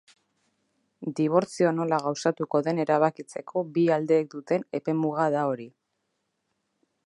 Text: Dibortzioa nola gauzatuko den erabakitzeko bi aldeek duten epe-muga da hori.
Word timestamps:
Dibortzioa 1.19 1.73
nola 1.79 1.99
gauzatuko 2.07 2.63
den 2.69 2.83
erabakitzeko 2.85 3.65
bi 3.77 3.87
aldeek 3.99 4.33
duten 4.35 4.67
epe-muga 4.81 5.29
da 5.39 5.47
hori. 5.53 5.71